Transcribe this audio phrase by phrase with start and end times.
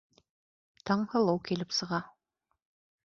[0.89, 2.03] Таңһылыу килеп сыға.